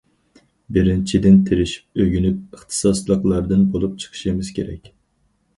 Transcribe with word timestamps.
بىرىنچىدىن، 0.77 1.37
تىرىشىپ 1.49 2.01
ئۆگىنىپ، 2.05 2.57
ئىختىساسلىقلاردىن 2.57 3.67
بولۇپ 3.77 4.03
چىقىشىمىز 4.07 4.51
كېرەك. 4.59 4.91